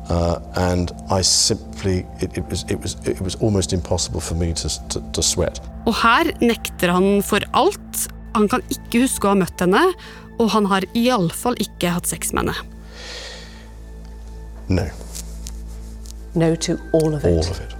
Uh, 0.08 0.40
and 0.56 0.92
I 1.10 1.22
simply, 1.22 2.04
it, 2.20 2.36
it, 2.36 2.44
was, 2.50 2.64
it, 2.68 2.80
was, 2.80 2.96
it 3.06 3.20
was 3.20 3.36
almost 3.36 3.72
impossible 3.72 4.20
for 4.20 4.34
me 4.34 4.52
to, 4.52 4.88
to, 4.88 5.00
to 5.12 5.22
sweat. 5.22 5.60
Og 5.86 5.94
her 5.94 6.32
nekter 6.40 6.92
han 6.92 7.22
for 7.22 7.40
alt. 7.54 8.08
Han 8.34 8.48
kan 8.48 8.62
ikke 8.72 9.04
huske 9.04 9.28
å 9.28 9.32
ha 9.34 9.38
møtt 9.38 9.62
henne, 9.62 9.82
og 10.38 10.50
han 10.50 10.66
har 10.66 10.86
iallfall 10.94 11.56
ikke 11.60 11.92
hatt 11.96 12.08
sex 12.08 12.32
med 12.32 12.42
henne. 12.42 12.54
No, 14.68 14.86
no 16.34 16.54
to 16.56 16.78
all 16.94 17.14
of 17.14 17.24
it. 17.24 17.32
all 17.32 17.50
of 17.50 17.60
it. 17.60 17.74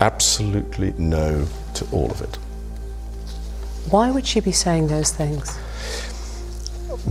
Absolutely 0.00 0.92
no 0.96 1.46
to 1.74 1.84
all 1.92 2.10
of 2.10 2.22
it. 2.22 2.38
Why 3.90 4.10
would 4.10 4.26
she 4.26 4.40
be 4.40 4.52
saying 4.52 4.88
those 4.88 5.10
things? 5.10 5.58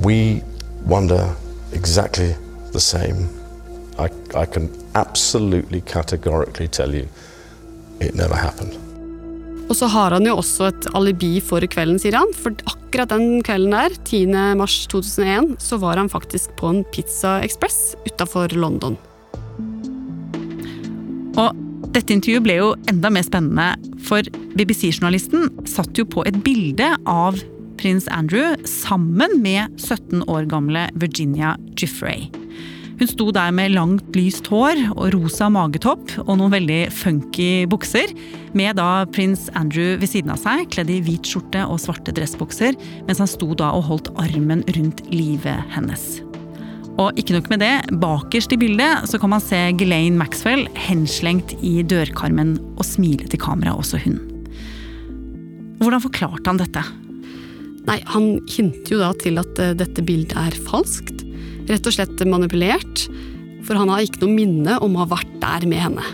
We 0.04 0.44
wonder 0.86 1.36
exactly 1.74 2.36
the 2.72 2.80
same. 2.80 3.30
I, 3.98 4.10
I 4.36 4.46
can 4.46 4.70
absolutely 4.96 5.82
categorically 5.82 6.68
tell 6.68 6.94
you 6.96 7.08
it 8.00 8.16
never 8.16 8.36
happened. 8.36 8.78
Og 9.70 9.78
så 9.78 9.86
har 9.94 10.16
han 10.16 10.26
jo 10.26 10.34
også 10.40 10.72
et 10.72 10.88
alibi 10.98 11.36
for 11.46 11.62
kvelden, 11.70 12.00
sier 12.02 12.18
han. 12.18 12.32
For 12.34 12.56
akkurat 12.66 13.12
den 13.14 13.44
kvelden 13.46 13.76
der, 13.76 13.94
10. 14.02 14.34
mars 14.58 14.82
2001, 14.90 15.54
så 15.62 15.78
var 15.82 16.02
han 16.02 16.10
faktisk 16.10 16.56
på 16.58 16.74
en 16.74 16.82
Pizza 16.90 17.38
Express 17.46 17.94
utafor 18.10 18.50
London. 18.58 18.98
Og 21.38 21.54
dette 21.94 22.14
intervjuet 22.14 22.46
ble 22.46 22.58
jo 22.58 22.74
enda 22.90 23.14
mer 23.14 23.26
spennende, 23.26 23.70
for 24.06 24.26
BBC-journalisten 24.58 25.48
satt 25.70 25.98
jo 25.98 26.06
på 26.10 26.26
et 26.26 26.42
bilde 26.46 26.90
av 27.06 27.38
prins 27.80 28.10
Andrew 28.12 28.58
sammen 28.68 29.38
med 29.44 29.78
17 29.78 30.26
år 30.28 30.50
gamle 30.50 30.90
Virginia 31.00 31.56
Giffrey. 31.78 32.28
Hun 33.00 33.08
sto 33.08 33.30
der 33.32 33.54
med 33.56 33.72
langt, 33.78 34.10
lyst 34.12 34.50
hår 34.52 34.76
og 34.92 35.14
rosa 35.14 35.48
magetopp 35.48 36.18
og 36.26 36.34
noen 36.36 36.52
veldig 36.52 36.80
funky 36.92 37.64
bukser, 37.72 38.12
med 38.52 38.76
da 38.76 39.06
prins 39.16 39.46
Andrew 39.56 39.94
ved 40.02 40.12
siden 40.12 40.34
av 40.34 40.42
seg, 40.42 40.66
kledd 40.74 40.92
i 40.92 40.98
hvit 41.06 41.30
skjorte 41.30 41.62
og 41.64 41.80
svarte 41.80 42.12
dressbukser, 42.16 42.76
mens 43.08 43.22
han 43.24 43.30
sto 43.32 43.54
da 43.56 43.70
og 43.78 43.86
holdt 43.88 44.10
armen 44.20 44.66
rundt 44.76 45.06
livet 45.14 45.64
hennes. 45.72 46.04
Og 47.00 47.16
ikke 47.16 47.38
nok 47.38 47.48
med 47.54 47.64
det, 47.64 47.72
bakerst 48.02 48.52
i 48.52 48.60
bildet 48.60 49.08
så 49.08 49.20
kan 49.22 49.32
man 49.32 49.44
se 49.44 49.62
Ghislaine 49.80 50.20
Maxwell 50.20 50.66
henslengt 50.76 51.56
i 51.64 51.78
dørkarmen 51.88 52.58
og 52.76 52.84
smile 52.84 53.30
til 53.32 53.40
kamera, 53.40 53.78
også 53.80 54.02
hun. 54.04 54.20
Hvordan 55.80 56.04
forklarte 56.04 56.52
han 56.52 56.60
dette? 56.60 56.84
Nei, 57.88 58.02
han 58.12 58.28
hinter 58.52 58.92
jo 58.92 59.00
da 59.00 59.14
til 59.24 59.40
at 59.40 59.64
eh, 59.64 59.72
dette 59.80 60.04
bildet 60.04 60.36
er 60.36 60.60
falskt. 60.68 61.19
Rett 61.70 61.86
og 61.86 61.94
slett 61.94 62.26
manipulert. 62.28 63.06
For 63.66 63.78
han 63.78 63.92
har 63.92 64.02
ikke 64.02 64.24
noe 64.24 64.34
minne 64.34 64.80
om 64.82 64.96
å 64.98 65.04
ha 65.04 65.12
vært 65.12 65.36
der 65.42 65.68
med 65.70 65.84
henne. 65.84 66.06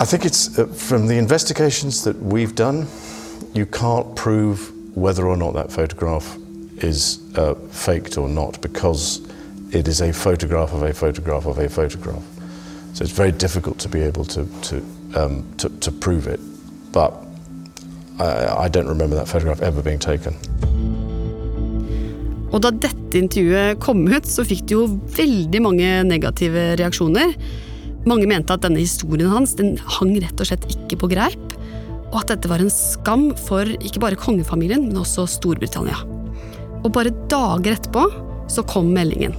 I 0.00 0.04
think 0.04 0.24
it's 0.24 0.58
uh, 0.58 0.66
from 0.66 1.06
the 1.06 1.16
investigations 1.16 2.02
that 2.04 2.16
we've 2.22 2.54
done, 2.54 2.86
you 3.54 3.66
can't 3.66 4.16
prove 4.16 4.72
whether 4.94 5.26
or 5.26 5.36
not 5.36 5.54
that 5.54 5.70
photograph 5.70 6.36
is 6.82 7.20
uh, 7.36 7.54
faked 7.70 8.18
or 8.18 8.28
not 8.28 8.60
because 8.60 9.20
it 9.72 9.88
is 9.88 10.00
a 10.00 10.12
photograph 10.12 10.72
of 10.72 10.82
a 10.82 10.92
photograph 10.92 11.46
of 11.46 11.58
a 11.58 11.68
photograph. 11.68 12.22
So 12.94 13.04
it's 13.04 13.12
very 13.12 13.32
difficult 13.32 13.78
to 13.80 13.88
be 13.88 14.02
able 14.02 14.24
to, 14.26 14.46
to, 14.62 14.76
um, 15.14 15.46
to, 15.58 15.68
to 15.80 15.92
prove 15.92 16.26
it. 16.26 16.40
But 16.92 17.14
I, 18.18 18.64
I 18.64 18.68
don't 18.68 18.88
remember 18.88 19.16
that 19.16 19.28
photograph 19.28 19.62
ever 19.62 19.82
being 19.82 19.98
taken. 19.98 20.36
Og 22.52 22.60
da 22.60 22.70
dette 22.70 23.18
intervjuet 23.18 23.80
kom 23.80 24.04
ut, 24.06 24.28
så 24.28 24.44
fikk 24.44 24.66
det 24.68 24.76
jo 24.76 24.86
veldig 25.16 25.62
mange 25.64 25.90
negative 26.08 26.72
reaksjoner. 26.80 27.32
Mange 28.08 28.28
mente 28.28 28.52
at 28.52 28.64
denne 28.64 28.82
historien 28.82 29.30
hans 29.32 29.56
den 29.56 29.78
hang 29.98 30.12
rett 30.20 30.40
og 30.40 30.48
slett 30.50 30.68
ikke 30.74 31.00
på 31.00 31.12
greip. 31.14 31.52
og 32.12 32.20
at 32.20 32.34
dette 32.34 32.50
var 32.50 32.60
en 32.60 32.72
skam 32.72 33.30
for 33.46 33.68
ikke 33.80 34.02
bare 34.02 34.18
kongefamilien, 34.20 34.84
men 34.88 35.00
også 35.00 35.24
Storbritannia. 35.38 35.96
Og 36.84 36.92
bare 36.92 37.14
dager 37.32 37.76
etterpå 37.76 38.04
så 38.52 38.64
kom 38.68 38.92
meldingen. 38.92 39.34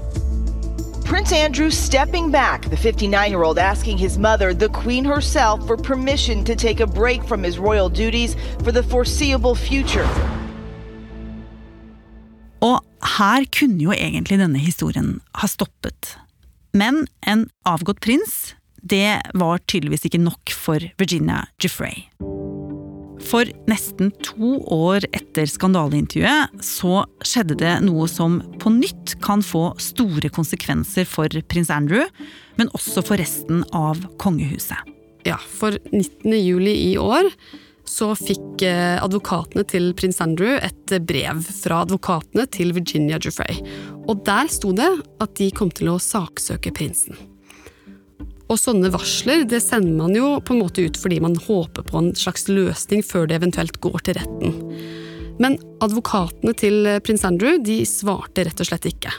Prince 1.05 1.33
Andrew 1.33 1.69
stepping 1.69 2.31
back, 2.31 2.69
the 2.69 2.77
59 2.77 3.29
year 3.29 3.43
old 3.43 3.59
asking 3.59 3.97
his 3.97 4.17
mother, 4.17 4.53
the 4.53 4.69
Queen 4.69 5.05
herself, 5.05 5.67
for 5.67 5.77
permission 5.77 6.43
to 6.45 6.55
take 6.55 6.79
a 6.79 6.87
break 6.87 7.23
from 7.23 7.43
his 7.43 7.59
royal 7.59 7.89
duties 7.89 8.35
for 8.63 8.71
the 8.71 8.81
foreseeable 8.81 9.53
future. 9.53 10.07
Her 13.13 13.45
kunne 13.53 13.81
jo 13.81 13.93
egentlig 13.93 14.39
denne 14.41 14.61
historien 14.61 15.17
ha 15.37 15.49
stoppet. 15.49 16.15
Men 16.73 17.03
en 17.29 17.45
avgått 17.69 18.01
prins, 18.01 18.55
det 18.81 19.21
var 19.37 19.61
tydeligvis 19.69 20.07
ikke 20.09 20.23
nok 20.23 20.53
for 20.57 20.81
Virginia 20.97 21.43
Jeffrey. 21.61 22.07
For 23.23 23.47
nesten 23.69 24.09
to 24.25 24.57
år 24.73 25.05
etter 25.15 25.47
skandaleintervjuet 25.47 26.63
så 26.65 27.03
skjedde 27.23 27.59
det 27.61 27.75
noe 27.85 28.07
som 28.11 28.41
på 28.59 28.73
nytt 28.73 29.15
kan 29.23 29.45
få 29.45 29.69
store 29.81 30.31
konsekvenser 30.33 31.07
for 31.07 31.29
prins 31.53 31.71
Andrew, 31.71 32.09
men 32.57 32.71
også 32.75 33.05
for 33.05 33.21
resten 33.21 33.61
av 33.77 34.01
kongehuset. 34.21 34.89
Ja, 35.23 35.37
for 35.37 35.77
19. 35.93 36.33
juli 36.35 36.73
i 36.89 36.97
år 36.99 37.29
så 37.87 38.13
fikk 38.15 38.63
eh, 38.67 38.97
advokatene 39.03 39.65
til 39.67 39.91
prins 39.97 40.21
Andrew 40.23 40.55
et 40.55 40.95
brev 41.03 41.43
fra 41.43 41.81
advokatene 41.83 42.45
til 42.53 42.73
Virginia 42.75 43.19
Giuffre. 43.21 43.57
Og 44.07 44.23
der 44.27 44.49
sto 44.51 44.71
det 44.75 44.89
at 45.23 45.35
de 45.39 45.51
kom 45.55 45.71
til 45.73 45.91
å 45.91 45.99
saksøke 46.01 46.73
prinsen. 46.75 47.17
Og 48.51 48.59
sånne 48.59 48.91
varsler 48.93 49.45
det 49.49 49.61
sender 49.63 49.95
man 49.97 50.15
jo 50.15 50.35
på 50.43 50.55
en 50.55 50.61
måte 50.63 50.83
ut 50.85 50.99
fordi 50.99 51.19
man 51.23 51.37
håper 51.39 51.85
på 51.87 51.99
en 51.99 52.11
slags 52.17 52.47
løsning 52.51 53.03
før 53.05 53.27
det 53.29 53.39
eventuelt 53.39 53.79
går 53.83 54.03
til 54.05 54.19
retten. 54.19 54.57
Men 55.41 55.57
advokatene 55.83 56.53
til 56.59 56.87
prins 57.03 57.25
Andrew 57.27 57.57
de 57.63 57.81
svarte 57.89 58.45
rett 58.45 58.61
og 58.61 58.69
slett 58.69 58.87
ikke. 58.91 59.11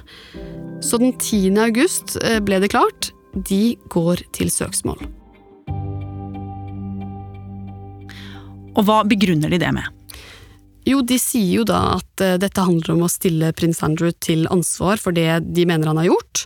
Så 0.84 1.00
den 1.00 1.16
10. 1.16 1.58
august 1.64 2.16
eh, 2.22 2.40
ble 2.44 2.60
det 2.62 2.72
klart. 2.76 3.10
De 3.34 3.74
går 3.90 4.22
til 4.36 4.52
søksmål. 4.52 5.00
Og 8.74 8.86
hva 8.86 9.02
begrunner 9.06 9.52
de 9.52 9.60
det 9.62 9.72
med? 9.74 9.90
Jo, 10.84 11.00
de 11.00 11.16
sier 11.20 11.60
jo 11.60 11.66
da 11.68 11.96
at 11.96 12.22
uh, 12.24 12.36
dette 12.40 12.64
handler 12.64 12.96
om 12.96 13.04
å 13.06 13.12
stille 13.12 13.54
prins 13.56 13.80
Andrew 13.86 14.12
til 14.24 14.44
ansvar 14.52 15.00
for 15.00 15.16
det 15.16 15.40
de 15.56 15.64
mener 15.68 15.88
han 15.88 16.00
har 16.02 16.10
gjort, 16.10 16.44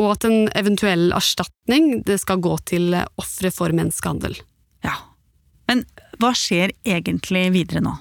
og 0.00 0.14
at 0.14 0.24
en 0.24 0.46
eventuell 0.56 1.10
erstatning 1.12 1.98
det 2.08 2.22
skal 2.22 2.40
gå 2.40 2.54
til 2.70 2.94
uh, 2.96 3.04
ofre 3.20 3.52
for 3.52 3.74
menneskehandel. 3.76 4.38
Ja, 4.86 4.96
men 5.68 5.84
hva 6.20 6.32
skjer 6.36 6.72
egentlig 6.88 7.50
videre 7.52 7.84
nå? 7.84 7.98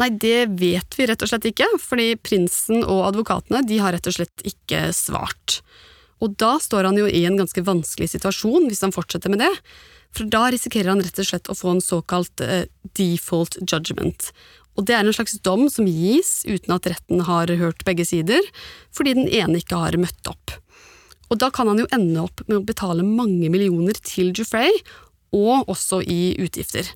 Nei, 0.00 0.10
det 0.10 0.50
vet 0.58 0.96
vi 0.98 1.06
rett 1.06 1.22
og 1.22 1.30
slett 1.30 1.46
ikke, 1.48 1.68
fordi 1.80 2.14
prinsen 2.18 2.82
og 2.82 3.06
advokatene 3.12 3.62
de 3.64 3.78
har 3.80 3.94
rett 3.94 4.08
og 4.10 4.16
slett 4.16 4.44
ikke 4.44 4.88
svart. 4.96 5.60
Og 6.22 6.34
da 6.40 6.56
står 6.62 6.88
han 6.90 6.98
jo 6.98 7.06
i 7.06 7.24
en 7.28 7.38
ganske 7.38 7.62
vanskelig 7.64 8.10
situasjon 8.14 8.66
hvis 8.68 8.82
han 8.84 8.94
fortsetter 8.94 9.32
med 9.32 9.44
det. 9.44 9.52
For 10.14 10.30
da 10.30 10.46
risikerer 10.54 10.92
han 10.92 11.02
rett 11.02 11.18
og 11.18 11.26
slett 11.26 11.50
å 11.50 11.56
få 11.58 11.74
en 11.74 11.84
såkalt 11.84 12.42
uh, 12.44 12.66
default 12.94 13.58
judgment. 13.66 14.30
Og 14.74 14.86
det 14.86 14.96
er 14.96 15.06
en 15.06 15.14
slags 15.14 15.36
dom 15.46 15.68
som 15.70 15.86
gis 15.86 16.42
uten 16.46 16.74
at 16.74 16.86
retten 16.90 17.22
har 17.26 17.50
hørt 17.60 17.84
begge 17.86 18.06
sider, 18.08 18.42
fordi 18.94 19.14
den 19.18 19.30
ene 19.30 19.60
ikke 19.62 19.78
har 19.78 19.98
møtt 20.00 20.30
opp. 20.30 20.56
Og 21.30 21.40
da 21.40 21.48
kan 21.54 21.70
han 21.70 21.80
jo 21.82 21.90
ende 21.94 22.22
opp 22.26 22.42
med 22.46 22.60
å 22.60 22.66
betale 22.66 23.06
mange 23.06 23.48
millioner 23.50 23.98
til 24.06 24.32
Jufrey, 24.34 24.74
og 25.34 25.70
også 25.70 26.02
i 26.06 26.34
utgifter. 26.42 26.90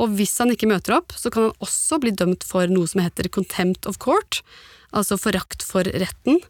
Og 0.00 0.14
hvis 0.16 0.32
han 0.40 0.52
ikke 0.52 0.68
møter 0.70 0.96
opp, 0.96 1.12
så 1.12 1.32
kan 1.32 1.48
han 1.48 1.64
også 1.64 1.98
bli 2.00 2.12
dømt 2.16 2.46
for 2.46 2.70
noe 2.72 2.88
som 2.88 3.02
heter 3.04 3.28
contempt 3.32 3.88
of 3.88 4.00
court, 4.00 4.40
altså 4.96 5.20
forakt 5.20 5.64
for 5.66 5.84
retten. 5.84 6.40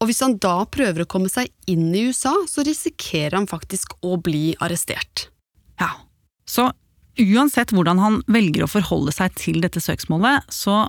Og 0.00 0.08
hvis 0.08 0.22
han 0.24 0.38
da 0.40 0.62
prøver 0.72 1.04
å 1.04 1.10
komme 1.10 1.28
seg 1.28 1.50
inn 1.68 1.90
i 1.92 2.06
USA, 2.08 2.32
så 2.48 2.64
risikerer 2.64 3.36
han 3.36 3.48
faktisk 3.50 3.98
å 4.00 4.16
bli 4.16 4.54
arrestert. 4.64 5.28
Ja, 5.80 5.92
så 6.48 6.70
uansett 7.20 7.74
hvordan 7.76 8.00
han 8.00 8.20
velger 8.30 8.64
å 8.64 8.70
forholde 8.70 9.12
seg 9.12 9.34
til 9.36 9.60
dette 9.60 9.82
søksmålet, 9.82 10.48
så, 10.48 10.86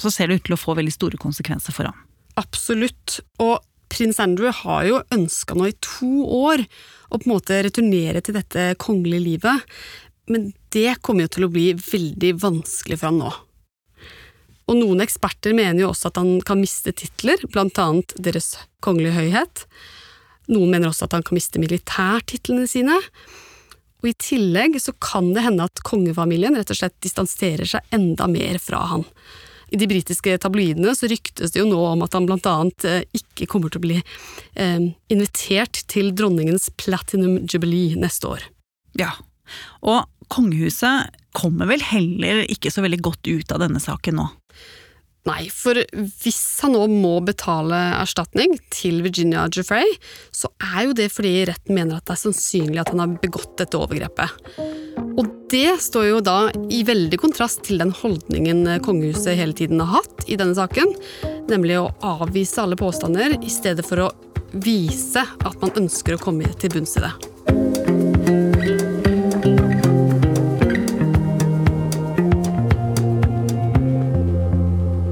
så 0.00 0.10
ser 0.10 0.28
det 0.28 0.40
ut 0.40 0.48
til 0.48 0.56
å 0.56 0.60
få 0.60 0.74
veldig 0.78 0.94
store 0.94 1.20
konsekvenser 1.22 1.76
for 1.76 1.90
ham. 1.90 2.00
Absolutt. 2.40 3.20
Og 3.42 3.60
prins 3.92 4.18
Andrew 4.22 4.50
har 4.62 4.88
jo 4.88 5.02
ønska 5.14 5.54
nå 5.54 5.68
i 5.70 5.78
to 5.84 6.26
år 6.26 6.64
å 7.12 7.20
på 7.20 7.26
en 7.28 7.34
måte 7.36 7.60
returnere 7.62 8.24
til 8.24 8.34
dette 8.40 8.72
kongelige 8.82 9.26
livet, 9.28 9.72
men 10.32 10.50
det 10.74 10.96
kommer 11.04 11.26
jo 11.26 11.34
til 11.36 11.46
å 11.46 11.52
bli 11.52 11.70
veldig 11.78 12.34
vanskelig 12.42 12.98
for 12.98 13.10
ham 13.12 13.22
nå. 13.22 13.32
Og 14.70 14.78
noen 14.78 15.02
eksperter 15.04 15.54
mener 15.56 15.84
jo 15.84 15.90
også 15.92 16.10
at 16.12 16.20
han 16.20 16.36
kan 16.46 16.60
miste 16.62 16.94
titler, 16.96 17.40
blant 17.50 17.78
annet 17.82 18.14
Deres 18.22 18.54
Kongelige 18.84 19.16
Høyhet. 19.18 19.64
Noen 20.52 20.74
mener 20.74 20.90
også 20.90 21.08
at 21.08 21.16
han 21.16 21.24
kan 21.26 21.38
miste 21.38 21.62
militærtitlene 21.62 22.68
sine. 22.70 22.98
Og 24.02 24.10
I 24.10 24.18
tillegg 24.18 24.78
så 24.82 24.94
kan 25.02 25.30
det 25.34 25.44
hende 25.46 25.66
at 25.68 25.82
kongefamilien 25.86 26.56
rett 26.58 26.72
og 26.74 26.78
slett 26.78 26.98
distanserer 27.04 27.68
seg 27.68 27.94
enda 27.94 28.26
mer 28.30 28.58
fra 28.62 28.82
han. 28.90 29.06
I 29.72 29.78
de 29.80 29.88
britiske 29.88 30.34
tabloidene 30.42 30.92
så 30.96 31.08
ryktes 31.08 31.54
det 31.54 31.62
jo 31.62 31.68
nå 31.70 31.78
om 31.94 32.02
at 32.04 32.12
han 32.12 32.26
blant 32.28 32.48
annet 32.50 32.84
eh, 32.84 33.04
ikke 33.16 33.48
kommer 33.48 33.72
til 33.72 33.80
å 33.80 33.84
bli 33.86 33.98
eh, 34.00 34.88
invitert 35.08 35.84
til 35.88 36.10
dronningens 36.18 36.68
Platinum 36.76 37.38
Jubilee 37.48 37.96
neste 37.96 38.34
år. 38.34 38.44
Ja, 39.00 39.14
og 39.80 40.10
kongehuset 40.32 41.14
kommer 41.32 41.70
vel 41.70 41.80
heller 41.88 42.42
ikke 42.52 42.72
så 42.72 42.84
veldig 42.84 43.00
godt 43.06 43.30
ut 43.30 43.54
av 43.54 43.62
denne 43.64 43.80
saken 43.80 44.18
nå. 44.20 44.28
Nei, 45.28 45.44
for 45.54 45.78
hvis 45.94 46.40
han 46.64 46.74
nå 46.74 46.86
må 46.90 47.12
betale 47.22 47.78
erstatning 48.00 48.56
til 48.74 49.04
Virginia 49.04 49.44
Giuffre, 49.46 49.84
så 50.34 50.50
er 50.74 50.88
jo 50.88 50.96
det 50.98 51.12
fordi 51.14 51.44
retten 51.46 51.76
mener 51.78 52.00
at 52.00 52.08
det 52.08 52.16
er 52.16 52.22
sannsynlig 52.24 52.80
at 52.82 52.90
han 52.90 53.04
har 53.04 53.14
begått 53.22 53.54
dette 53.60 53.78
overgrepet. 53.78 54.34
Og 55.14 55.30
det 55.52 55.76
står 55.84 56.08
jo 56.08 56.20
da 56.26 56.36
i 56.74 56.82
veldig 56.88 57.20
kontrast 57.22 57.62
til 57.68 57.78
den 57.84 57.94
holdningen 57.94 58.66
kongehuset 58.82 59.38
hele 59.38 59.54
tiden 59.54 59.82
har 59.84 60.00
hatt 60.00 60.26
i 60.26 60.38
denne 60.40 60.58
saken, 60.58 60.90
nemlig 61.52 61.78
å 61.78 61.90
avvise 62.16 62.64
alle 62.64 62.80
påstander 62.80 63.38
i 63.38 63.52
stedet 63.52 63.86
for 63.86 64.08
å 64.08 64.12
vise 64.52 65.22
at 65.22 65.54
man 65.62 65.76
ønsker 65.84 66.18
å 66.18 66.24
komme 66.24 66.50
til 66.58 66.74
bunns 66.74 66.98
i 66.98 67.06
det. 67.06 67.31